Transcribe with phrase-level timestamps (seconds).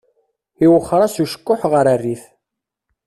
[0.65, 2.23] Iwexxer-as acekkuḥ ɣer rrif.